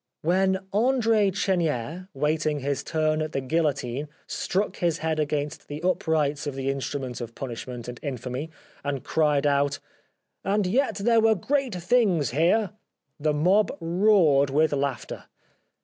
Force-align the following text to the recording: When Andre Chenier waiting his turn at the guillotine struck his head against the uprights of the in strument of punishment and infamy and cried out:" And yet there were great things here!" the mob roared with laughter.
When 0.23 0.65
Andre 0.73 1.29
Chenier 1.29 2.09
waiting 2.15 2.61
his 2.61 2.83
turn 2.83 3.21
at 3.21 3.33
the 3.33 3.39
guillotine 3.39 4.07
struck 4.25 4.77
his 4.77 4.97
head 4.97 5.19
against 5.19 5.67
the 5.67 5.83
uprights 5.83 6.47
of 6.47 6.55
the 6.55 6.71
in 6.71 6.79
strument 6.79 7.21
of 7.21 7.35
punishment 7.35 7.87
and 7.87 7.99
infamy 8.01 8.49
and 8.83 9.03
cried 9.03 9.45
out:" 9.45 9.77
And 10.43 10.65
yet 10.65 10.95
there 10.95 11.21
were 11.21 11.35
great 11.35 11.75
things 11.75 12.31
here!" 12.31 12.71
the 13.19 13.31
mob 13.35 13.77
roared 13.79 14.49
with 14.49 14.73
laughter. 14.73 15.25